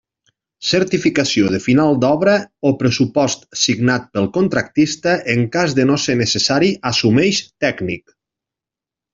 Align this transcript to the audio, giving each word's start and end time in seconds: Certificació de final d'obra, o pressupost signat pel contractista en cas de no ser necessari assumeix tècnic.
Certificació 0.67 1.49
de 1.55 1.59
final 1.65 1.99
d'obra, 2.03 2.33
o 2.69 2.71
pressupost 2.79 3.45
signat 3.65 4.09
pel 4.17 4.31
contractista 4.39 5.15
en 5.37 5.47
cas 5.59 5.77
de 5.81 5.89
no 5.93 6.01
ser 6.07 6.19
necessari 6.25 6.73
assumeix 6.95 7.47
tècnic. 7.69 8.19